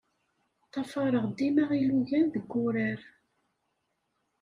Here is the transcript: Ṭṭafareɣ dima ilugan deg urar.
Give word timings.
Ṭṭafareɣ 0.67 1.25
dima 1.37 1.65
ilugan 1.81 2.25
deg 2.33 2.51
urar. 2.65 3.01